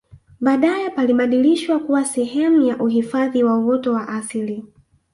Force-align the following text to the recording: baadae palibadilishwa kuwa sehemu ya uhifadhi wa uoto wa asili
baadae 0.41 0.89
palibadilishwa 0.89 1.79
kuwa 1.79 2.05
sehemu 2.05 2.61
ya 2.61 2.77
uhifadhi 2.77 3.43
wa 3.43 3.57
uoto 3.57 3.93
wa 3.93 4.07
asili 4.07 4.63